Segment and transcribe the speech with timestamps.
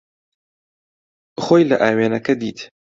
[1.43, 2.59] خۆی لە ئاوێنەکە دیت.